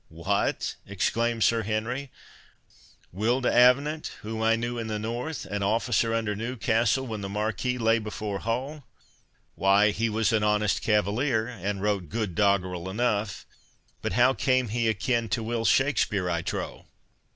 "What!" 0.09 0.77
exclaimed 0.87 1.43
Sir 1.43 1.61
Henry—"Will 1.61 3.39
D'Avenant, 3.39 4.07
whom 4.23 4.41
I 4.41 4.55
knew 4.55 4.79
in 4.79 4.87
the 4.87 4.97
North, 4.97 5.45
an 5.45 5.61
officer 5.61 6.11
under 6.11 6.35
Newcastle, 6.35 7.05
when 7.05 7.21
the 7.21 7.29
Marquis 7.29 7.77
lay 7.77 7.99
before 7.99 8.39
Hull?—why, 8.39 9.91
he 9.91 10.09
was 10.09 10.33
an 10.33 10.41
honest 10.41 10.81
cavalier, 10.81 11.45
and 11.47 11.83
wrote 11.83 12.09
good 12.09 12.33
doggrel 12.33 12.89
enough; 12.89 13.45
but 14.01 14.13
how 14.13 14.33
came 14.33 14.69
he 14.69 14.87
a 14.87 14.95
kin 14.95 15.29
to 15.29 15.43
Will 15.43 15.65
Shakspeare, 15.65 16.31
I 16.31 16.41
trow?" 16.41 16.87